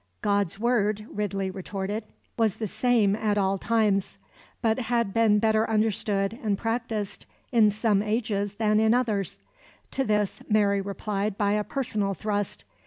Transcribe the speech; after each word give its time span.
God's 0.23 0.59
word, 0.59 1.05
Ridley 1.11 1.51
retorted, 1.51 2.05
was 2.35 2.55
the 2.55 2.67
same 2.67 3.15
at 3.15 3.37
all 3.37 3.59
times, 3.59 4.17
but 4.59 4.79
had 4.79 5.13
been 5.13 5.37
better 5.37 5.69
understood 5.69 6.39
and 6.41 6.57
practised 6.57 7.27
in 7.51 7.69
some 7.69 8.01
ages 8.01 8.55
than 8.55 8.79
in 8.79 8.95
others. 8.95 9.37
To 9.91 10.03
this 10.03 10.41
Mary 10.49 10.81
replied 10.81 11.37
by 11.37 11.51
a 11.51 11.63
personal 11.63 12.15
thrust. 12.15 12.65